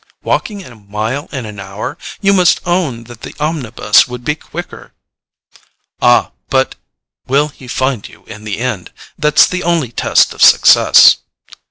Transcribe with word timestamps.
"Walking 0.23 0.63
a 0.65 0.73
mile 0.75 1.29
in 1.31 1.45
an 1.45 1.59
hour—you 1.59 2.33
must 2.33 2.59
own 2.65 3.03
that 3.03 3.21
the 3.21 3.35
omnibus 3.39 4.07
would 4.07 4.25
be 4.25 4.33
quicker!" 4.33 4.93
"Ah—but 6.01 6.73
will 7.27 7.49
he 7.49 7.67
find 7.67 8.09
you 8.09 8.23
in 8.25 8.43
the 8.43 8.57
end? 8.57 8.91
That's 9.19 9.45
the 9.45 9.61
only 9.61 9.91
test 9.91 10.33
of 10.33 10.41
success." 10.41 11.17